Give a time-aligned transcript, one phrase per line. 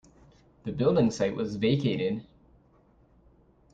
[0.65, 2.25] The building site was vacated.